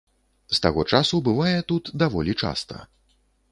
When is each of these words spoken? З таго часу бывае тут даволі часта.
З 0.57 0.57
таго 0.65 0.85
часу 0.93 1.19
бывае 1.27 1.53
тут 1.73 1.93
даволі 2.05 2.37
часта. 2.47 2.83